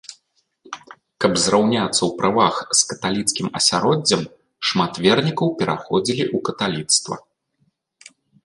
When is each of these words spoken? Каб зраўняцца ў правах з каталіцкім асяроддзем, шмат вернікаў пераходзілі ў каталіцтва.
Каб 1.25 1.33
зраўняцца 1.41 1.97
ў 2.05 2.09
правах 2.21 2.55
з 2.79 2.89
каталіцкім 2.93 3.47
асяроддзем, 3.61 4.21
шмат 4.71 4.93
вернікаў 5.07 5.47
пераходзілі 5.63 6.23
ў 6.35 6.45
каталіцтва. 6.49 7.15